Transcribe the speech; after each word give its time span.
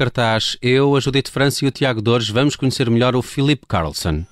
cartaz. 0.00 0.56
Eu, 0.62 0.96
a 0.96 1.00
Judite 1.00 1.30
França 1.30 1.62
e 1.62 1.68
o 1.68 1.70
Tiago 1.70 2.00
Dores 2.00 2.30
vamos 2.30 2.56
conhecer 2.56 2.88
melhor 2.88 3.14
o 3.14 3.20
Philip 3.20 3.66
Carlson. 3.68 4.24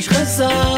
Tens 0.00 0.06
razão 0.06 0.69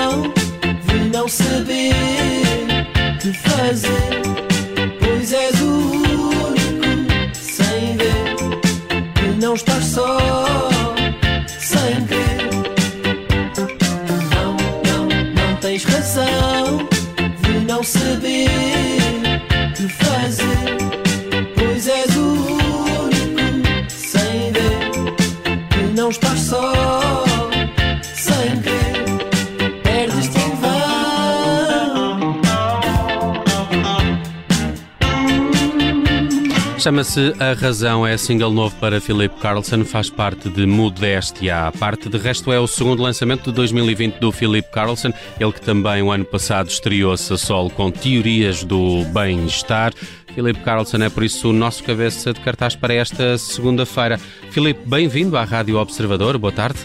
Chama-se 36.82 37.32
A 37.38 37.52
Razão, 37.52 38.04
é 38.04 38.16
single 38.16 38.50
novo 38.50 38.74
para 38.80 39.00
Philip 39.00 39.36
Carlson, 39.38 39.84
faz 39.84 40.10
parte 40.10 40.48
de 40.48 40.66
Modéstia. 40.66 41.68
A 41.68 41.70
parte 41.70 42.08
de 42.08 42.18
resto 42.18 42.52
é 42.52 42.58
o 42.58 42.66
segundo 42.66 43.00
lançamento 43.00 43.50
de 43.50 43.52
2020 43.52 44.18
do 44.18 44.32
Philip 44.32 44.68
Carlson, 44.72 45.12
ele 45.38 45.52
que 45.52 45.60
também 45.60 46.02
o 46.02 46.10
ano 46.10 46.24
passado 46.24 46.68
estreou-se 46.68 47.32
a 47.32 47.38
solo 47.38 47.70
com 47.70 47.88
Teorias 47.88 48.64
do 48.64 49.04
Bem-Estar. 49.14 49.92
Philip 50.34 50.58
Carlson 50.62 50.96
é 50.96 51.08
por 51.08 51.22
isso 51.22 51.50
o 51.50 51.52
nosso 51.52 51.84
cabeça 51.84 52.32
de 52.32 52.40
cartaz 52.40 52.74
para 52.74 52.94
esta 52.94 53.38
segunda-feira. 53.38 54.18
Philip, 54.50 54.80
bem-vindo 54.84 55.36
à 55.36 55.44
Rádio 55.44 55.78
Observador, 55.78 56.36
boa 56.36 56.52
tarde. 56.52 56.80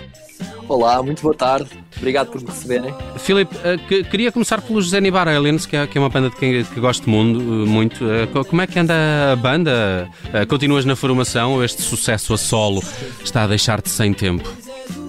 Olá, 0.68 1.02
muito 1.02 1.22
boa 1.22 1.34
tarde. 1.34 1.70
Obrigado 1.98 2.30
por 2.30 2.42
me 2.42 2.48
receberem. 2.48 2.94
Filipe, 3.18 3.56
que- 3.88 4.04
queria 4.04 4.32
começar 4.32 4.62
pelos 4.62 4.90
Zenibar 4.90 5.28
Aliens, 5.28 5.66
que 5.66 5.78
é, 5.78 5.88
que 5.88 5.98
é 5.98 6.02
uma 6.02 6.10
banda 6.10 6.30
de 6.30 6.36
quem 6.36 6.64
que 6.64 6.80
gosto 6.80 7.10
mundo, 7.10 7.40
eh, 7.40 7.66
muito. 7.66 8.04
Eh, 8.10 8.28
co- 8.28 8.44
Como 8.44 8.62
é 8.62 8.68
que 8.68 8.78
anda 8.78 8.94
a 9.32 9.36
banda? 9.36 10.10
Eh, 10.34 10.46
Continuas 10.46 10.84
na 10.84 10.96
formação 10.96 11.54
ou 11.54 11.64
este 11.64 11.82
sucesso 11.82 12.34
a 12.34 12.38
solo 12.38 12.82
está 13.24 13.44
a 13.44 13.48
deixar-te 13.48 13.90
sem 13.90 14.14
tempo? 14.14 14.50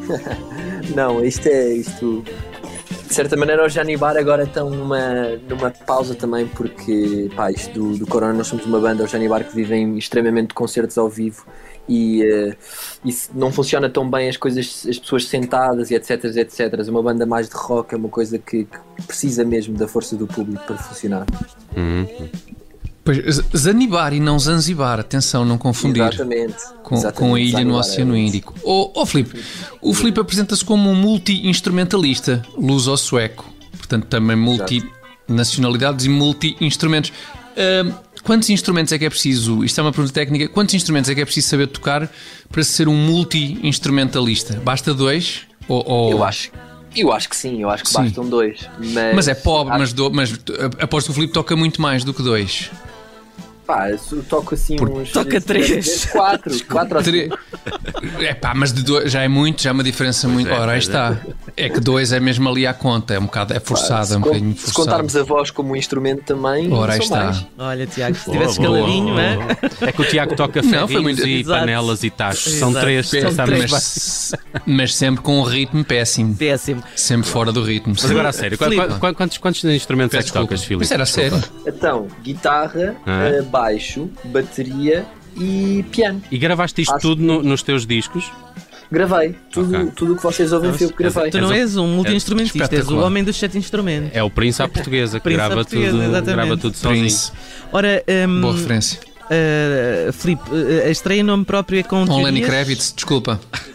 Não, 0.95 1.25
isto 1.25 1.49
é 1.49 1.73
isto. 1.75 2.23
De 3.09 3.15
certa 3.15 3.37
maneira, 3.37 3.67
os 3.67 3.73
Janibar 3.73 4.17
agora 4.17 4.45
estão 4.45 4.71
numa, 4.71 4.99
numa 5.49 5.71
pausa 5.71 6.15
também, 6.15 6.47
porque 6.47 7.29
pá, 7.35 7.51
isto 7.51 7.73
do, 7.73 7.99
do 7.99 8.07
Corona, 8.07 8.35
nós 8.35 8.47
somos 8.47 8.65
uma 8.67 8.79
banda, 8.79 9.03
os 9.05 9.11
Janibar, 9.11 9.43
que 9.45 9.55
vivem 9.57 9.97
extremamente 9.99 10.49
de 10.49 10.55
concertos 10.55 10.97
ao 10.99 11.09
vivo 11.09 11.45
e 11.89 12.23
eh, 12.23 12.57
isso 13.05 13.31
não 13.35 13.51
funciona 13.51 13.89
tão 13.89 14.09
bem 14.09 14.29
as 14.29 14.37
coisas, 14.37 14.87
as 14.89 14.99
pessoas 14.99 15.27
sentadas 15.27 15.91
e 15.91 15.95
etc, 15.95 16.25
etc. 16.25 16.89
Uma 16.89 17.03
banda 17.03 17.25
mais 17.25 17.49
de 17.49 17.57
rock 17.57 17.95
é 17.95 17.97
uma 17.97 18.09
coisa 18.09 18.39
que, 18.39 18.65
que 18.65 19.03
precisa 19.07 19.45
mesmo 19.45 19.77
da 19.77 19.89
força 19.89 20.15
do 20.17 20.27
público 20.27 20.63
para 20.67 20.77
funcionar. 20.77 21.27
Pois, 23.05 23.19
Z- 23.35 23.45
Zanibar 23.57 24.13
e 24.13 24.21
não 24.21 24.39
Zanzibar, 24.39 25.01
atenção, 25.01 25.43
não 25.45 25.57
confundir 25.57 26.03
Exatamente. 26.03 26.57
com, 26.83 26.95
Exatamente, 26.95 27.19
com 27.19 27.35
a 27.35 27.41
ilha 27.41 27.65
no 27.65 27.73
Zanzibar, 27.77 27.81
Oceano 27.81 28.15
é. 28.15 28.19
Índico. 28.19 28.55
Ô 28.63 28.91
oh, 28.95 29.07
Filipe, 29.07 29.43
o 29.81 29.95
Filipe 29.95 30.21
apresenta-se 30.21 30.63
como 30.63 30.91
um 30.91 30.95
multi-instrumentalista, 30.95 32.43
luso-sueco, 32.55 33.51
portanto 33.79 34.05
também 34.09 34.37
multi-nacionalidades 34.37 36.05
e 36.05 36.11
multi-instrumentos. 36.11 37.13
Ahm, 37.57 37.93
quantos 38.23 38.51
instrumentos 38.51 38.93
é 38.93 38.99
que 38.99 39.05
é 39.05 39.11
preciso? 39.11 39.65
Isto 39.65 39.81
é 39.81 39.83
uma 39.83 39.93
pergunta 39.93 40.13
técnica. 40.15 40.49
Quantos 40.49 40.75
instrumentos 40.75 41.11
é 41.11 41.15
que 41.15 41.21
é 41.21 41.25
preciso 41.25 41.49
saber 41.49 41.67
tocar 41.69 42.11
para 42.51 42.63
ser 42.65 42.89
um 42.89 42.95
multi-instrumentalista? 42.95 44.61
Basta 44.65 44.93
dois? 44.95 45.43
Ou, 45.69 45.85
ou- 45.87 46.11
Eu 46.13 46.25
acho, 46.25 46.51
eu 46.97 47.13
acho 47.13 47.29
que 47.29 47.37
sim, 47.37 47.61
eu 47.63 47.69
acho 47.71 47.85
que 47.85 47.91
Sim. 47.91 48.03
bastam 48.05 48.29
dois. 48.29 48.61
Mas, 48.79 49.15
Mas 49.15 49.29
é 49.29 49.35
pobre, 49.35 49.73
acho- 49.73 49.81
mas, 49.81 49.93
do, 49.93 50.11
mas 50.11 50.33
aposto 50.81 51.07
que 51.07 51.11
o 51.13 51.15
Filipe 51.15 51.33
toca 51.33 51.55
muito 51.57 51.81
mais 51.83 52.05
do 52.05 52.15
que 52.15 52.23
dois. 52.23 52.71
Pá, 53.67 53.91
eu 53.91 54.23
toco 54.23 54.55
assim 54.55 54.77
Por- 54.77 54.89
uns. 54.89 55.13
Toca 55.13 55.39
três. 55.43 56.07
Quatro, 56.07 56.65
quatro 56.65 56.97
ou 56.97 57.05
cinco. 57.05 57.39
É 58.19 58.33
pá, 58.33 58.55
mas 58.55 58.73
de 58.73 58.83
dois, 58.83 59.13
já 59.13 59.21
é 59.23 59.29
muito, 59.29 59.63
já 59.63 59.69
é 59.69 59.73
uma 59.75 59.85
diferença 59.85 60.27
muito. 60.27 60.49
é, 60.49 60.53
Ora, 60.59 60.73
aí 60.73 60.79
pois 60.81 60.85
é. 60.85 60.89
está. 60.89 61.21
É 61.61 61.69
que 61.69 61.81
dois 61.81 62.13
é 62.13 62.21
mesmo 62.21 62.49
ali 62.49 62.67
à 62.67 62.73
conta, 62.73 63.15
é 63.15 63.19
um 63.19 63.25
bocado, 63.25 63.53
é 63.53 63.59
forçado, 63.61 64.07
se, 64.07 64.15
é 64.15 64.17
um 64.17 64.21
bocadinho 64.21 64.53
se 64.57 64.61
forçado. 64.67 64.87
contarmos 64.87 65.17
a 65.17 65.23
voz 65.25 65.51
como 65.51 65.73
um 65.73 65.77
instrumento 65.77 66.23
também, 66.23 66.73
Ora, 66.73 66.93
aí 66.93 66.99
são 66.99 67.17
está. 67.17 67.25
mais. 67.25 67.47
Olha, 67.59 67.87
Tiago, 67.87 68.15
se 68.17 68.31
tivesse 68.31 68.61
caladinho, 68.61 69.19
é? 69.19 69.39
É 69.81 69.93
que 69.93 70.01
o 70.01 70.05
Tiago 70.05 70.37
toca 70.37 70.63
ferrinhos 70.65 71.19
e 71.21 71.41
Exato. 71.41 71.61
panelas 71.61 72.03
e 72.05 72.11
tachos. 72.11 72.53
São 72.55 72.73
três, 72.73 73.09
sabes 73.09 73.59
bem. 73.59 73.67
mas, 73.71 74.35
mas 74.65 74.95
sempre 74.95 75.23
com 75.23 75.41
um 75.41 75.43
ritmo 75.43 75.85
péssimo. 75.85 76.35
Péssimo. 76.37 76.83
Sempre 76.95 77.29
fora 77.29 77.51
do 77.53 77.63
ritmo. 77.63 77.95
Mas 78.01 78.11
agora 78.11 78.29
a 78.29 78.33
sério, 78.33 78.57
qu- 78.57 78.65
Filipe. 78.65 78.87
qu- 79.01 79.15
quantos, 79.15 79.39
quantos 79.39 79.65
instrumentos 79.65 80.17
é 80.19 80.23
que 80.23 80.33
tocas. 80.33 80.63
Filipe? 80.63 80.85
Isso 80.85 80.95
era 80.95 81.07
sério. 81.07 81.43
Então, 81.67 82.07
guitarra, 82.23 82.95
Ah. 83.07 83.29
eh, 83.29 83.43
baixo, 83.43 84.09
bateria 84.25 85.05
e 85.37 85.85
piano. 85.91 86.23
E 86.31 86.39
gravaste 86.39 86.83
isto 86.83 86.93
Acho 86.95 87.03
tudo 87.03 87.21
que- 87.21 87.27
no- 87.27 87.43
nos 87.43 87.63
teus 87.63 87.87
discos? 87.87 88.31
Gravei. 88.91 89.35
Tudo 89.53 89.77
Ok. 89.77 89.93
tudo 89.95 90.13
o 90.15 90.17
que 90.17 90.23
vocês 90.23 90.53
ouvem 90.53 90.73
foi 90.73 90.87
eu 90.87 90.91
que 90.91 90.97
gravei. 90.97 91.31
Tu 91.31 91.41
não 91.41 91.53
és 91.53 91.77
um 91.77 91.87
multi-instrumentista, 91.89 92.75
és 92.75 92.89
o 92.89 92.99
homem 92.99 93.23
dos 93.23 93.37
sete 93.37 93.59
instrumentos. 93.59 94.11
É 94.15 94.23
o 94.23 94.31
Príncipe 94.31 94.63
à 94.65 94.69
Portuguesa, 94.73 95.19
que 95.19 95.25
Príncipe 95.25 95.43
à 95.43 95.47
grava, 95.49 95.55
Portuguesa, 95.63 95.91
tudo, 95.91 96.03
exatamente. 96.05 96.35
grava 96.35 96.57
tudo 96.57 96.77
sozinho. 96.77 97.01
Prince. 97.03 97.33
Ora, 97.73 98.03
hum, 98.29 98.41
Boa 98.41 98.55
referência. 98.55 99.01
uh, 100.09 100.13
Filipe, 100.13 100.43
uh, 100.51 100.87
a 100.87 100.91
estreia 100.91 101.21
em 101.21 101.23
nome 101.23 101.45
próprio 101.45 101.81
é 101.81 101.83
com 101.83 102.07
Com 102.07 102.23
Lenny? 102.23 102.41
Kravitz, 102.41 102.93
desculpa. 102.95 103.39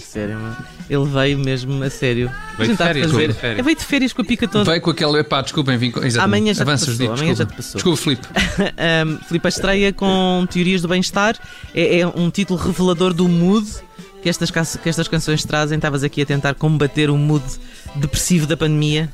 Sério, 0.00 0.38
mano. 0.38 0.56
Ele 0.88 1.04
veio 1.04 1.38
mesmo 1.38 1.82
a 1.82 1.90
sério. 1.90 2.30
Veio 2.56 2.70
de 2.70 2.76
férias, 2.76 3.06
fazer- 3.06 3.16
veio 3.18 3.28
de 3.28 3.34
férias. 3.34 3.58
É, 3.58 3.62
veio 3.62 3.76
de 3.76 3.84
férias 3.84 4.12
com 4.12 4.22
a 4.22 4.24
pica 4.24 4.46
toda. 4.48 4.64
Veio 4.70 4.80
com 4.80 4.90
aquele. 4.90 5.18
Epá, 5.18 5.42
desculpem, 5.42 5.76
vim 5.76 5.90
com. 5.90 5.98
exatamente. 6.02 6.24
Amanhã 6.38 6.54
já 6.54 6.64
te 6.64 6.68
Avanças, 6.68 6.88
passou, 6.88 7.00
digo, 7.00 7.12
amanhã 7.12 7.34
já 7.34 7.44
desculpa. 7.44 7.52
te 7.52 7.56
passou. 7.56 7.74
Desculpa, 7.74 8.02
Filipe. 8.02 8.26
um, 9.06 9.18
Filipe, 9.26 9.46
a 9.46 9.48
estreia 9.48 9.92
com 9.92 10.46
Teorias 10.48 10.80
do 10.82 10.88
Bem-Estar 10.88 11.36
é, 11.74 11.98
é 12.00 12.06
um 12.06 12.30
título 12.30 12.58
revelador 12.58 13.12
do 13.12 13.28
mood, 13.28 13.66
que 14.26 14.30
estas, 14.30 14.50
que 14.78 14.88
estas 14.88 15.06
canções 15.06 15.44
trazem? 15.44 15.76
Estavas 15.76 16.02
aqui 16.02 16.20
a 16.22 16.26
tentar 16.26 16.54
combater 16.56 17.10
o 17.10 17.16
mood 17.16 17.44
depressivo 17.94 18.44
da 18.44 18.56
pandemia? 18.56 19.08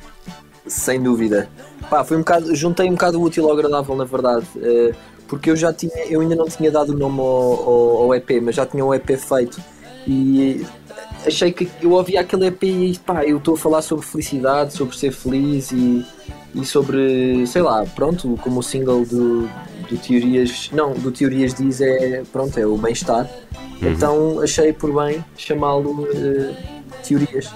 Sem 0.67 1.03
dúvida. 1.03 1.51
Pá, 1.91 2.03
foi 2.03 2.17
um 2.17 2.21
bocado, 2.21 2.55
juntei 2.57 2.89
um 2.89 2.93
bocado 2.93 3.21
o 3.21 3.23
útil 3.25 3.45
ao 3.45 3.53
agradável, 3.53 3.95
na 3.95 4.05
verdade. 4.05 4.47
eh, 4.63 4.93
porque 5.29 5.51
eu 5.51 5.57
já 5.57 5.71
tinha, 5.73 5.93
eu 6.09 6.21
ainda 6.23 6.35
não 6.35 6.47
tinha 6.47 6.71
dado 6.71 6.91
o 6.95 6.97
nome 6.99 7.21
ao, 7.21 7.27
ao- 7.27 7.97
ao 8.05 8.15
EP, 8.15 8.41
mas 8.43 8.55
já 8.55 8.65
tinha 8.65 8.83
um 8.85 8.95
EP 8.95 9.11
feito. 9.19 9.61
E 10.07 10.65
achei 11.27 11.53
que 11.53 11.69
eu 11.83 11.91
ouvia 11.93 12.21
aquele 12.21 12.47
EP 12.47 12.63
e 12.65 12.99
pá, 12.99 13.23
eu 13.25 13.37
estou 13.37 13.55
a 13.55 13.59
falar 13.59 13.83
sobre 13.83 14.05
felicidade, 14.07 14.73
sobre 14.73 14.97
ser 14.97 15.13
feliz 15.13 15.71
e, 15.73 16.05
e 16.55 16.65
sobre, 16.65 17.47
sei 17.47 17.61
lá, 17.63 17.85
pronto, 17.95 18.39
como 18.43 18.61
o 18.61 18.63
single 18.63 19.05
do, 19.05 19.43
do 19.91 19.97
Teorias, 19.99 20.71
não, 20.73 20.93
do 20.95 21.11
Teorias 21.13 21.53
diz 21.55 21.81
é, 21.83 22.23
pronto, 22.33 22.59
é 22.59 22.67
o 22.67 22.77
bem-estar. 22.79 23.29
Então 23.83 24.41
achei 24.41 24.73
por 24.73 24.93
bem 24.95 25.25
chamá-lo 25.37 26.07
eh, 26.13 26.55
Teorias. 27.03 27.53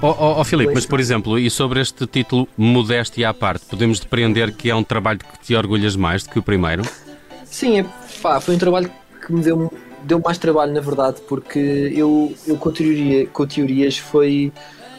Ó 0.00 0.40
oh, 0.40 0.44
Filipe, 0.44 0.72
mas 0.74 0.86
por 0.86 1.00
exemplo, 1.00 1.38
e 1.38 1.50
sobre 1.50 1.80
este 1.80 2.06
título 2.06 2.48
Modéstia 2.56 3.28
à 3.28 3.34
parte, 3.34 3.66
podemos 3.66 4.00
depreender 4.00 4.52
que 4.52 4.70
é 4.70 4.74
um 4.74 4.82
trabalho 4.82 5.18
que 5.18 5.38
te 5.40 5.54
orgulhas 5.54 5.96
mais 5.96 6.22
do 6.22 6.30
que 6.30 6.38
o 6.38 6.42
primeiro? 6.42 6.82
Sim, 7.44 7.80
é, 7.80 7.86
pá, 8.22 8.40
foi 8.40 8.54
um 8.54 8.58
trabalho 8.58 8.90
que 9.24 9.32
me 9.32 9.42
deu, 9.42 9.72
deu 10.04 10.20
mais 10.24 10.38
trabalho, 10.38 10.72
na 10.72 10.80
verdade, 10.80 11.20
porque 11.28 11.58
eu, 11.94 12.34
eu 12.46 12.56
com, 12.56 12.70
teoria, 12.70 13.26
com 13.26 13.46
teorias 13.46 13.98
foi, 13.98 14.52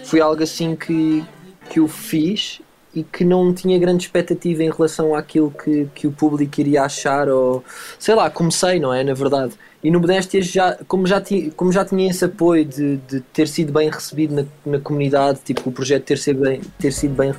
foi 0.04 0.19
algo 0.19 0.44
assim 0.44 0.75
que, 0.75 1.24
que 1.69 1.80
eu 1.80 1.88
fiz 1.88 2.62
e 2.94 3.03
que 3.03 3.24
não 3.24 3.53
tinha 3.53 3.77
grande 3.77 4.03
expectativa 4.03 4.63
em 4.63 4.71
relação 4.71 5.13
àquilo 5.15 5.51
que, 5.51 5.88
que 5.94 6.07
o 6.07 6.12
público 6.12 6.59
iria 6.59 6.83
achar, 6.83 7.30
ou 7.30 7.63
sei 7.97 8.15
lá, 8.15 8.30
comecei, 8.30 8.80
não 8.80 8.94
é? 8.94 9.03
Na 9.03 9.13
verdade. 9.13 9.53
E 9.83 9.89
no 9.89 10.00
Modéstias, 10.00 10.47
já, 10.47 10.77
como, 10.88 11.07
já 11.07 11.21
tinha, 11.21 11.51
como 11.51 11.71
já 11.71 11.86
tinha 11.86 12.09
esse 12.09 12.25
apoio 12.25 12.65
de, 12.65 12.97
de 12.97 13.21
ter 13.21 13.47
sido 13.47 13.71
bem 13.71 13.89
recebido 13.89 14.36
na, 14.36 14.45
na 14.65 14.80
comunidade, 14.80 15.39
tipo, 15.44 15.69
o 15.69 15.71
projeto 15.71 16.03
ter 16.03 16.18
sido 16.18 16.41
bem, 16.41 16.62
ter 16.77 16.91
sido 16.91 17.13
bem 17.13 17.33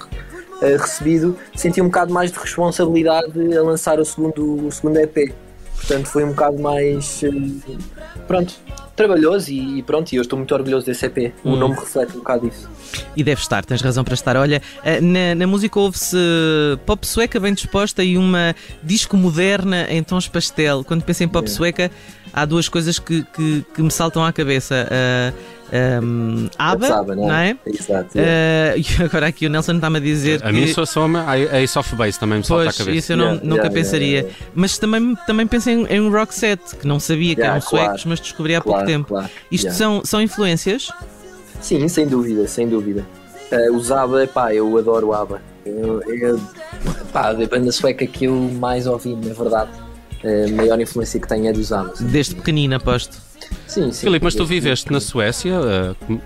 eh, 0.62 0.76
recebido, 0.76 1.37
senti 1.55 1.82
um 1.82 1.87
bocado 1.87 2.12
mais 2.12 2.32
de 2.32 2.38
responsabilidade 2.38 3.56
a 3.56 3.62
lançar 3.62 4.00
o 4.00 4.05
segundo, 4.05 4.67
o 4.67 4.73
segundo 4.73 4.97
EP. 4.99 5.35
Portanto, 5.81 6.06
foi 6.06 6.25
um 6.25 6.29
bocado 6.29 6.59
mais. 6.61 7.23
eh, 7.25 7.31
pronto, 8.29 8.55
trabalhoso 8.94 9.50
e, 9.50 9.82
pronto, 9.82 10.12
e 10.12 10.17
eu 10.17 10.23
estou 10.23 10.38
muito 10.38 10.55
orgulhoso 10.55 10.85
desse 10.87 11.06
EP. 11.06 11.32
O 11.43 11.56
nome 11.56 11.75
reflete 11.75 12.12
um 12.12 12.19
bocado 12.19 12.47
isso. 12.47 12.69
E 13.17 13.25
deve 13.25 13.41
estar, 13.41 13.65
tens 13.65 13.81
razão 13.81 14.05
para 14.05 14.15
estar. 14.15 14.37
Olha, 14.37 14.61
eh, 14.85 15.00
na, 15.00 15.35
na 15.35 15.47
música 15.47 15.79
ouve-se 15.81 16.17
pop 16.85 17.06
sueca 17.06 17.41
bem 17.41 17.55
disposta 17.55 18.05
e 18.05 18.19
uma 18.19 18.55
disco 18.82 19.17
moderna 19.17 19.87
em 19.88 20.03
tons 20.03 20.29
pastel. 20.29 20.85
Quando 20.85 21.03
penso 21.03 21.25
em 21.25 21.29
pop 21.29 21.41
Yeah. 21.49 21.56
sueca, 21.56 21.91
há 22.33 22.44
duas 22.44 22.69
coisas 22.69 22.99
que, 22.99 23.25
que, 23.35 23.65
que 23.75 23.83
me 23.83 23.91
saltam 23.91 24.25
à 24.25 24.33
cabeça. 24.33 24.87
Uh, 24.87 25.60
um, 25.72 26.49
ABBA, 26.58 26.87
Sabe, 26.87 27.14
não 27.17 27.32
é? 27.32 27.56
Exato. 27.67 28.11
Eh, 28.14 28.75
e 28.78 29.02
agora 29.02 29.26
aqui 29.28 29.46
o 29.46 29.50
Nelson 29.50 29.75
está-me 29.76 29.99
a 29.99 30.00
dizer 30.00 30.40
A 30.43 30.49
que... 30.49 30.52
mim 30.52 30.67
só 30.69 30.84
soma 30.84 31.25
a 31.28 31.61
Ace 31.62 31.78
of 31.78 31.94
Base 31.96 32.19
também 32.19 32.38
me 32.38 32.44
salta 32.44 32.64
Pois, 32.64 32.75
à 32.75 32.78
cabeça. 32.78 32.99
isso 32.99 33.12
eu 33.12 33.17
não- 33.17 33.25
Yeah, 33.26 33.44
nunca 33.44 33.62
yeah, 33.62 33.75
pensaria. 33.75 34.19
yeah, 34.20 34.34
Mas 34.55 34.78
também, 34.78 35.17
também 35.26 35.46
pensei 35.46 35.75
em, 35.75 35.87
em 35.87 36.00
um 36.00 36.11
rock 36.11 36.34
set, 36.34 36.61
que 36.76 36.87
não 36.87 36.99
sabia 36.99 37.34
que 37.34 37.40
Yeah, 37.40 37.58
eram 37.58 37.69
suecos, 37.69 37.87
claro. 38.02 38.02
mas 38.08 38.20
descobri 38.20 38.55
há 38.55 38.61
Claro, 38.61 38.78
pouco 38.78 38.90
tempo. 38.90 39.08
claro. 39.08 39.28
Isto 39.50 39.64
Yeah. 39.67 39.78
são, 39.78 40.02
são 40.05 40.20
influências? 40.20 40.90
Sim, 41.61 41.87
sem 41.88 42.06
dúvida, 42.06 42.46
sem 42.49 42.69
dúvida. 42.69 43.06
Eh, 43.50 43.70
os 43.70 43.90
ABBA, 43.93 44.26
pá, 44.28 44.55
eu 44.55 44.76
adoro 44.78 45.08
o 45.08 45.14
ABBA. 45.14 45.43
Eu, 45.66 46.00
eu, 46.14 46.40
pá, 47.12 47.28
a 47.31 47.34
banda 47.34 47.70
sueca 47.70 48.06
que 48.06 48.25
eu 48.25 48.34
mais 48.34 48.87
ouvi, 48.87 49.14
na 49.14 49.34
verdade. 49.34 49.70
A 50.23 50.50
maior 50.52 50.81
influência 50.81 51.19
que 51.20 51.26
tenho 51.28 51.46
é 51.49 51.52
dos 51.52 51.73
ABBA. 51.73 51.94
Desde 52.00 52.34
pequenino, 52.34 52.76
aposto. 52.76 53.16
Sim, 53.70 53.93
sim. 53.93 54.00
Filipe, 54.06 54.25
mas 54.25 54.34
tu 54.34 54.44
viveste 54.44 54.90
na 54.90 54.99
Suécia? 55.00 55.55
uh, 55.61 56.20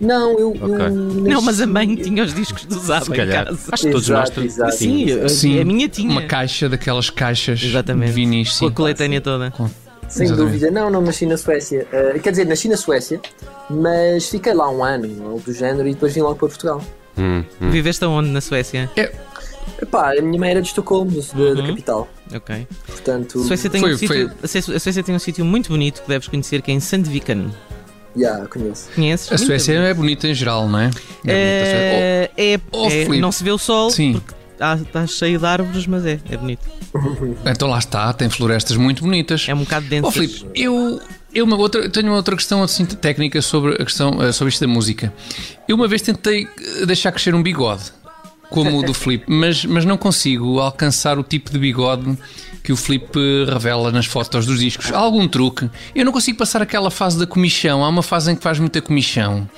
Não, 0.00 0.38
eu. 0.38 0.54
eu 0.54 0.74
Ok. 0.74 0.88
Não, 0.90 1.40
mas 1.40 1.60
a 1.60 1.66
mãe 1.66 1.94
tinha 1.96 2.22
os 2.22 2.34
discos 2.34 2.64
dos 2.66 2.90
ABBA 2.90 3.04
se 3.06 3.12
em 3.12 3.16
calhar. 3.16 3.46
casa. 3.46 3.68
Acho 3.72 3.82
que 3.86 3.90
todos 3.90 4.08
nós 4.08 4.30
Exato. 4.36 4.72
Sim, 4.72 5.28
Sim, 5.28 5.60
a 5.60 5.64
minha 5.64 5.88
tinha. 5.88 6.10
Uma 6.10 6.22
caixa 6.22 6.68
daquelas 6.68 7.08
caixas 7.08 7.62
Exatamente. 7.62 8.08
de 8.08 8.12
vinis, 8.14 8.58
Com 8.58 8.66
a 8.66 8.70
coletânea 8.70 9.20
toda. 9.20 9.50
Sem 10.08 10.26
Exatamente. 10.26 10.52
dúvida, 10.52 10.70
não, 10.70 10.90
não 10.90 11.00
nasci 11.00 11.24
na 11.24 11.36
Suécia. 11.36 11.86
Eh, 11.92 12.18
quer 12.22 12.32
dizer, 12.32 12.44
nasci 12.44 12.68
na 12.68 12.76
Suécia, 12.76 13.20
mas 13.70 14.28
fiquei 14.28 14.52
lá 14.52 14.68
um 14.70 14.82
ano, 14.84 15.06
algo 15.24 15.40
do 15.40 15.52
género, 15.52 15.86
e 15.88 15.94
depois 15.94 16.12
vim 16.12 16.20
logo 16.20 16.34
para 16.34 16.48
Portugal. 16.48 16.82
hum, 17.16 17.44
hum. 17.62 17.70
Viveste 17.70 18.04
aonde 18.04 18.28
na 18.28 18.40
Suécia? 18.40 18.90
Epá, 19.80 20.12
a 20.18 20.22
minha 20.22 20.38
mãe 20.38 20.50
era 20.50 20.60
de 20.62 20.68
Estocolmo, 20.68 21.10
da, 21.10 21.54
da 21.54 21.60
Uhum. 21.60 21.66
capital. 21.68 22.08
Ok. 22.34 22.66
Portanto, 22.86 23.40
A 23.40 23.44
Suécia 23.44 23.70
tem 23.70 23.80
Foi- 23.80 23.94
um 23.94 23.98
sítio, 23.98 24.30
a 24.42 24.46
Suécia- 24.78 25.02
tem 25.02 25.14
um 25.14 25.18
sítio 25.18 25.44
muito 25.44 25.68
bonito 25.70 26.02
que 26.02 26.08
deves 26.08 26.28
conhecer, 26.28 26.62
que 26.62 26.70
é 26.70 26.74
em 26.74 26.80
Sandviken. 26.80 27.50
já, 28.16 28.44
conheço. 28.46 28.88
Conheces? 28.94 29.32
A 29.32 29.38
Suécia 29.38 29.72
é 29.74 29.94
bonita 29.94 30.26
em 30.28 30.34
geral, 30.34 30.68
não 30.68 30.78
é? 30.78 30.84
É 30.86 30.88
bonita 30.88 31.02
a 31.02 31.66
Suécia. 31.66 31.90
É, 31.96 32.30
é, 32.36 32.60
Oh, 32.72 32.86
é- 32.86 32.90
Filipe. 32.90 33.20
não 33.20 33.32
se 33.32 33.42
vê 33.44 33.50
o 33.52 33.58
sol 33.58 33.90
Sim. 33.90 34.12
porque 34.14 34.34
está 34.86 35.06
cheio 35.06 35.38
de 35.38 35.46
árvores, 35.46 35.86
mas 35.86 36.04
é, 36.04 36.18
é 36.30 36.36
bonito. 36.36 36.60
Então 37.46 37.68
lá 37.68 37.78
está, 37.78 38.12
tem 38.12 38.28
florestas 38.28 38.76
muito 38.76 39.02
bonitas. 39.04 39.46
É 39.48 39.54
um 39.54 39.60
bocado 39.60 39.86
denso. 39.86 40.08
Ó 40.08 40.10
Filipe, 40.10 40.44
eu, 40.54 41.00
eu 41.32 41.44
uma 41.44 41.56
outra, 41.56 41.88
tenho 41.88 42.08
uma 42.08 42.16
outra 42.16 42.34
questão 42.36 42.62
assim, 42.62 42.84
técnica 42.84 43.40
sobre, 43.40 43.74
a 43.74 43.84
questão, 43.84 44.20
eh, 44.22 44.32
sobre 44.32 44.52
isto 44.52 44.60
da 44.60 44.66
música. 44.72 45.12
Eu 45.68 45.76
uma 45.76 45.86
vez 45.88 46.02
tentei 46.02 46.48
eh, 46.82 46.86
deixar 46.86 47.12
crescer 47.12 47.32
um 47.34 47.42
bigode, 47.42 47.92
como 48.50 48.78
o 48.78 48.82
do 48.82 48.92
Filipe, 48.92 49.24
mas, 49.28 49.64
mas 49.64 49.84
não 49.84 49.96
consigo 49.96 50.58
alcançar 50.60 51.18
o 51.18 51.22
tipo 51.22 51.50
de 51.50 51.58
bigode 51.58 52.18
que 52.62 52.72
o 52.72 52.76
Filipe 52.76 53.18
revela 53.48 53.90
nas 53.90 54.04
fotos 54.06 54.44
dos 54.44 54.58
discos. 54.60 54.92
Há 54.92 54.98
algum 54.98 55.26
truque? 55.26 55.70
Eu 55.94 56.04
não 56.04 56.12
consigo 56.12 56.36
passar 56.36 56.60
aquela 56.60 56.90
fase 56.90 57.18
da 57.18 57.26
comichão. 57.26 57.82
Há 57.84 57.88
uma 57.88 58.02
fase 58.02 58.30
em 58.32 58.36
que 58.36 58.42
faz 58.42 58.58
muita 58.58 58.82
comichão 58.82 59.48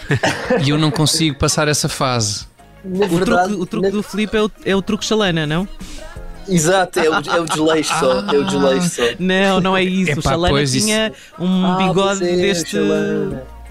e 0.64 0.70
eu 0.70 0.78
não 0.78 0.90
consigo 0.90 1.36
passar 1.36 1.66
essa 1.66 1.88
fase. 1.88 2.46
Na 2.84 3.06
O 3.06 3.08
verdade, 3.08 3.48
truque, 3.48 3.62
o 3.62 3.66
truque 3.66 3.86
na- 3.88 3.92
do 3.92 4.02
Filipe 4.02 4.36
é 4.36 4.42
o, 4.42 4.50
é 4.66 4.76
o 4.76 4.82
truque 4.82 5.04
chalana, 5.04 5.46
não? 5.46 5.66
Exato, 6.48 6.98
é 6.98 7.08
o, 7.08 7.14
é 7.14 7.40
o 7.40 7.44
desleixo 7.44 7.94
só. 8.00 8.20
É 8.20 8.38
o 8.38 8.44
desleixo 8.44 8.88
só. 8.90 9.02
Não, 9.18 9.60
não 9.60 9.76
é 9.76 9.84
isso. 9.84 10.10
o 10.10 10.20
Epá, 10.20 10.30
chalana 10.30 10.48
pois 10.54 10.74
isso- 10.74 10.86
tinha 10.86 11.12
um 11.38 11.64
Ah, 11.66 11.76
bigode 11.76 12.24
é, 12.28 12.36
deste. 12.36 12.76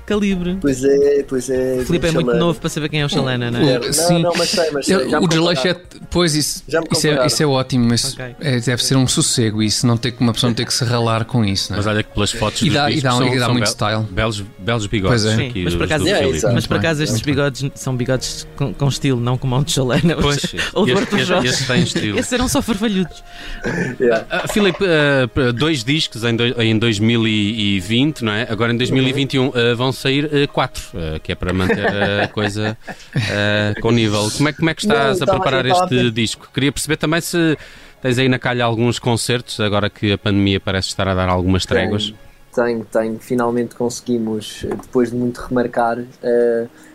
Calibre. 0.06 0.58
Pois 0.62 0.84
é, 0.84 1.24
pois 1.28 1.50
é. 1.50 1.78
O 1.82 1.86
Filipe 1.86 2.08
é 2.08 2.12
muito 2.12 2.34
novo 2.36 2.60
para 2.60 2.70
saber 2.70 2.90
quem 2.90 3.02
é 3.02 3.06
o 3.06 3.10
chalana, 3.10 3.50
não 3.52 3.60
é? 3.60 3.80
Não, 3.80 3.94
Sim. 3.94 4.22
não, 4.22 4.34
mas 4.38 4.50
sei, 4.50 4.72
mas 4.72 4.86
sei. 4.86 5.10
Já 5.10 5.20
o 5.20 5.28
desleixo 5.28 5.68
é. 5.68 5.76
Pois, 6.10 6.36
isso, 6.36 6.64
Já 6.68 6.80
me 6.82 6.88
isso, 6.92 7.08
é, 7.08 7.26
isso 7.26 7.44
é 7.44 7.46
ótimo. 7.46 7.94
Isso 7.94 8.14
Ok. 8.14 8.36
é- 8.40 8.60
deve 8.60 8.84
ser 8.84 8.96
um 8.96 9.08
sossego. 9.08 9.62
Isso 9.64 9.86
não 9.88 9.98
ter, 9.98 10.12
que- 10.12 10.22
uma 10.22 10.34
pessoa 10.34 10.50
não 10.50 10.56
ter 10.56 10.66
que 10.66 10.74
se 10.74 10.84
ralar 10.84 11.26
com 11.26 11.44
isso. 11.46 11.72
Não 11.72 11.78
é? 11.78 11.80
Mas 11.80 11.88
olha 11.88 12.04
que 12.04 12.14
pelas 12.14 12.32
fotos 12.32 12.62
E 12.62 12.66
dos 12.66 12.74
dá- 12.74 12.92
e 12.92 13.02
dá- 13.02 13.12
são, 13.12 13.28
e 13.28 13.38
dá 13.40 13.46
são 13.46 13.54
muito 13.54 13.64
bel- 13.66 13.72
style. 13.74 14.04
Belos, 14.12 14.44
belos 14.60 14.86
bigodes 14.88 15.24
Pois 15.24 15.40
é. 15.40 15.46
aqui 15.48 15.64
Mas 15.64 15.76
por 15.76 15.84
acaso, 15.84 16.08
É, 16.08 16.52
mas 16.54 16.68
por 16.68 16.78
acaso 16.78 17.04
estes 17.04 17.22
bem. 17.22 17.34
bigodes 17.36 17.72
são 17.76 17.96
bigodes 17.96 18.48
com, 18.56 18.74
com 18.74 18.88
estilo, 18.88 19.20
não 19.20 19.38
como 19.38 19.58
o 19.58 19.64
de 19.64 19.72
chalana. 19.72 20.16
Pois, 20.22 20.42
Ou 20.74 20.86
do 20.86 20.92
este- 20.92 21.02
Arthur 21.04 21.18
este- 21.20 21.28
Jorge. 21.28 21.48
este 21.48 21.68
tem 21.68 21.84
estilo. 21.84 22.20
Esses 22.20 22.34
eram 22.34 22.48
só 22.48 22.62
farfalhudos. 22.62 23.24
Yeah. 24.02 24.26
Ah, 24.30 24.48
Filipe, 24.48 24.84
ah, 24.84 25.52
dois 25.52 25.84
discos 25.84 26.24
em, 26.24 26.36
dois- 26.36 26.54
em 26.58 26.78
2020, 26.78 28.22
não 28.24 28.32
é? 28.32 28.48
Agora 28.50 28.74
em 28.74 28.78
2021 28.78 29.52
ah, 29.54 29.76
vão 29.92 29.94
sair 29.94 30.26
ah, 30.34 30.48
quatro, 30.48 30.82
ah, 30.96 31.20
que 31.20 31.32
é 31.32 31.36
para 31.36 31.54
manter 31.54 31.86
a 32.24 32.28
coisa 32.34 32.78
ah, 33.16 33.74
com 33.82 33.92
nível. 33.92 34.30
Como 34.36 34.50
é, 34.50 34.54
como 34.54 34.70
é 34.70 34.74
que 34.74 34.88
Não, 34.88 34.96
estás 34.96 35.18
eu 35.20 35.24
a 35.24 35.26
tava- 35.28 35.40
preparar 35.40 35.66
eu 35.66 35.74
tava 35.74 35.86
este 35.86 35.96
ver- 36.04 36.12
disco? 36.12 36.50
Queria 36.54 36.72
perceber 36.72 36.98
também 36.98 37.22
se 37.22 37.58
tens 38.02 38.18
aí 38.18 38.28
na 38.30 38.40
calha 38.40 38.66
alguns 38.66 38.98
concertos, 39.00 39.60
agora 39.60 39.90
que 39.90 40.12
a 40.14 40.18
pandemia 40.18 40.60
parece 40.60 40.88
estar 40.90 41.08
a 41.08 41.14
dar 41.14 41.30
algumas 41.30 41.66
tréguas. 41.66 42.14
Tenho, 42.54 42.84
tenho. 42.86 43.18
Finalmente 43.20 43.76
conseguimos, 43.76 44.66
depois 44.82 45.10
de 45.12 45.16
muito 45.16 45.38
remarcar, 45.40 46.00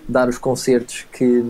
dar 0.08 0.28
os 0.28 0.36
concertos 0.36 1.06
que, 1.12 1.42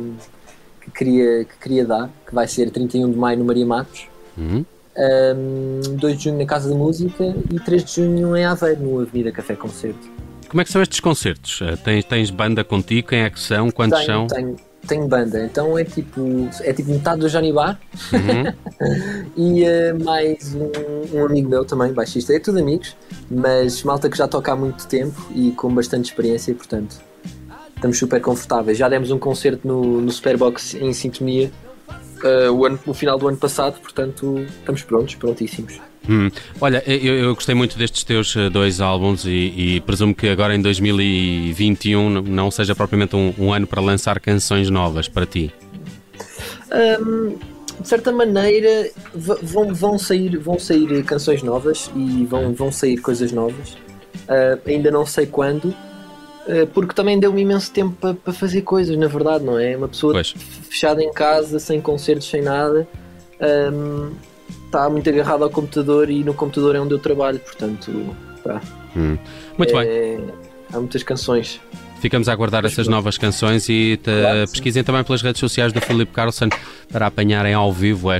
que, 0.82 0.90
queria, 0.92 1.44
que 1.44 1.58
queria 1.60 1.84
dar, 1.84 2.08
que 2.26 2.32
vai 2.34 2.46
ser 2.46 2.70
31 2.70 3.10
de 3.10 3.16
maio 3.18 3.38
no 3.38 3.44
Maria 3.44 3.66
Matos, 3.66 4.06
Uhum. 4.38 4.64
um, 4.96 5.96
2 5.96 6.18
de 6.18 6.24
junho 6.24 6.38
na 6.38 6.44
Casa 6.46 6.68
da 6.68 6.74
Música 6.76 7.34
e 7.50 7.58
3 7.58 7.84
de 7.84 7.92
junho 7.96 8.36
em 8.36 8.44
Aveiro, 8.44 8.80
no 8.82 9.00
Avenida 9.00 9.32
Café 9.32 9.56
Concerto. 9.56 10.06
Como 10.56 10.62
é 10.62 10.64
que 10.64 10.72
são 10.72 10.80
estes 10.80 11.00
concertos? 11.00 11.60
Ah, 11.60 11.76
tens, 11.76 12.02
tens 12.06 12.30
banda 12.30 12.64
contigo? 12.64 13.08
Quem 13.08 13.24
é 13.24 13.28
que 13.28 13.38
são? 13.38 13.70
Quantos 13.70 13.98
tenho, 13.98 14.06
são? 14.06 14.26
Tenho, 14.26 14.56
tenho 14.88 15.06
banda, 15.06 15.44
então 15.44 15.78
é 15.78 15.84
tipo, 15.84 16.48
é 16.62 16.72
tipo 16.72 16.92
metade 16.92 17.20
do 17.20 17.28
Johnny 17.28 17.52
Bar 17.52 17.78
Uhum. 18.10 19.26
e 19.36 19.64
eh, 19.64 19.92
mais 19.92 20.54
um, 20.54 21.18
um 21.18 21.26
amigo 21.26 21.50
meu 21.50 21.62
também, 21.62 21.92
baixista. 21.92 22.34
É 22.34 22.40
tudo 22.40 22.58
amigos, 22.58 22.96
mas 23.30 23.82
malta 23.82 24.08
que 24.08 24.16
já 24.16 24.26
toca 24.26 24.50
há 24.50 24.56
muito 24.56 24.86
tempo 24.86 25.20
e 25.34 25.50
com 25.50 25.74
bastante 25.74 26.06
experiência, 26.06 26.54
portanto 26.54 27.02
estamos 27.74 27.98
super 27.98 28.22
confortáveis. 28.22 28.78
Já 28.78 28.88
demos 28.88 29.10
um 29.10 29.18
concerto 29.18 29.68
no, 29.68 30.00
no 30.00 30.10
Superbox 30.10 30.72
em 30.72 30.90
sintonia 30.94 31.52
eh, 32.24 32.48
o, 32.48 32.64
ano, 32.64 32.80
no 32.86 32.94
final 32.94 33.18
do 33.18 33.28
ano 33.28 33.36
passado, 33.36 33.78
portanto 33.82 34.46
estamos 34.58 34.82
prontos, 34.82 35.16
prontíssimos. 35.16 35.78
Hum. 36.08 36.30
Olha, 36.60 36.82
eu, 36.86 37.14
eu 37.16 37.34
gostei 37.34 37.54
muito 37.54 37.76
destes 37.76 38.04
teus 38.04 38.34
eh, 38.36 38.48
dois 38.48 38.80
álbuns 38.80 39.24
e, 39.24 39.30
e 39.76 39.80
presumo 39.80 40.14
que 40.14 40.28
agora 40.28 40.54
em 40.54 40.60
2021 40.62 42.08
n- 42.10 42.30
não 42.30 42.50
seja 42.50 42.74
propriamente 42.74 43.16
um, 43.16 43.34
um 43.38 43.52
ano 43.52 43.66
para 43.66 43.80
lançar 43.80 44.20
canções 44.20 44.70
novas 44.70 45.08
para 45.08 45.26
ti. 45.26 45.52
Hum, 47.00 47.36
de 47.80 47.88
certa 47.88 48.10
maneira 48.12 48.90
vão, 49.14 49.74
vão, 49.74 49.98
sair, 49.98 50.36
vão 50.38 50.58
sair 50.58 51.02
canções 51.04 51.42
novas 51.42 51.90
e 51.94 52.24
vão, 52.24 52.52
vão 52.54 52.70
sair 52.72 52.98
coisas 52.98 53.32
novas. 53.32 53.76
Ah, 54.28 54.58
ainda 54.66 54.90
não 54.90 55.04
sei 55.06 55.26
quando, 55.26 55.74
eh, 56.48 56.66
porque 56.66 56.94
também 56.94 57.18
deu-me 57.20 57.42
imenso 57.42 57.70
tempo 57.72 57.94
para 58.00 58.14
para 58.14 58.32
fazer 58.32 58.62
coisas, 58.62 58.96
na 58.96 59.06
verdade, 59.08 59.44
não 59.44 59.58
é? 59.58 59.76
Uma 59.76 59.88
pessoa 59.88 60.12
Pois. 60.14 60.34
fechada 60.70 61.02
em 61.02 61.12
casa, 61.12 61.58
sem 61.58 61.80
concertos, 61.80 62.28
sem 62.28 62.42
nada, 62.42 62.88
hum, 63.72 64.10
está 64.66 64.88
muito 64.88 65.08
agarrado 65.08 65.44
ao 65.44 65.50
computador 65.50 66.10
e 66.10 66.22
no 66.24 66.34
computador 66.34 66.74
é 66.76 66.80
onde 66.80 66.92
eu 66.94 66.98
trabalho, 66.98 67.38
portanto, 67.38 68.14
pá, 68.44 68.60
Hum. 68.96 69.18
Muito 69.58 69.72
bem. 69.74 69.86
é- 69.88 70.20
há 70.72 70.78
muitas 70.78 71.02
canções. 71.02 71.60
Ficamos 72.00 72.28
a 72.28 72.32
aguardar 72.32 72.64
essas 72.64 72.86
novas 72.88 73.16
canções 73.18 73.68
e 73.68 73.96
te- 73.96 74.10
Claro 74.10 74.48
pesquisem 74.50 74.84
também 74.84 75.02
pelas 75.02 75.22
redes 75.22 75.40
sociais 75.40 75.72
do 75.72 75.80
Filipe 75.80 76.12
Carlson 76.12 76.48
para 76.92 77.06
apanharem 77.06 77.52
ao 77.54 77.72
vivo 77.72 78.12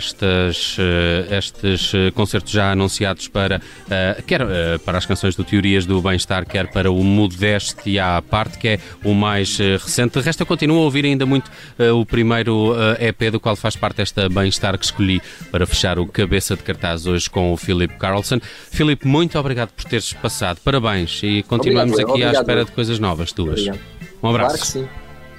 eh, 0.79 1.37
estes 1.39 1.93
eh, 1.95 2.11
concertos 2.13 2.53
já 2.53 2.73
anunciados 2.73 3.29
para 3.29 3.61
eh, 3.91 4.23
quer 4.27 4.41
para 4.85 4.99
as 4.99 5.07
canções 5.07 5.37
do 5.37 5.45
Teorias 5.45 5.87
do 5.87 6.01
Bem-Estar, 6.01 6.45
quer 6.47 6.67
para 6.69 6.91
o 6.91 7.03
Modeste 7.05 7.99
à 7.99 8.21
parte, 8.23 8.59
que 8.59 8.69
é 8.69 8.79
o 9.05 9.15
mais 9.15 9.59
recente. 9.59 10.19
De 10.19 10.25
resto, 10.25 10.41
eu 10.41 10.47
continuo 10.47 10.79
a 10.79 10.81
ouvir 10.83 11.05
ainda 11.05 11.25
muito 11.27 11.51
o 11.95 12.05
primeiro 12.07 12.75
EP 12.99 13.31
do 13.31 13.39
qual 13.39 13.55
faz 13.57 13.77
parte 13.77 14.01
esta 14.03 14.29
Bem-Estar 14.29 14.77
que 14.79 14.85
escolhi 14.85 15.21
para 15.51 15.67
fechar 15.67 15.99
o 15.99 16.07
cabeça 16.07 16.57
de 16.57 16.63
cartaz 16.63 17.07
hoje 17.07 17.29
com 17.31 17.53
o 17.53 17.57
Filipe 17.57 17.95
Carlson. 17.99 18.41
Filipe, 18.71 19.07
muito 19.07 19.39
obrigado 19.39 19.71
por 19.71 19.85
teres 19.85 20.13
passado. 20.13 20.59
Parabéns 20.65 21.21
e 21.23 21.43
continuamos 21.45 21.93
Obrigado, 21.93 22.15
aqui 22.15 22.23
à 22.23 22.27
obrigado. 22.27 22.43
espera 22.43 22.65
de 22.65 22.73
coisas 22.73 22.99
novas 22.99 23.33
tuas. 23.33 23.66
Obrigado. 23.71 23.81
Um 24.23 24.29
abraço. 24.31 24.49
Claro 24.49 24.61
que 24.61 24.67
sim. 24.67 24.89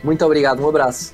Muito 0.04 0.26
obrigado, 0.26 0.64
um 0.64 0.70
abraço. 0.70 1.14